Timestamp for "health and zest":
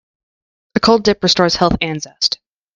1.57-2.39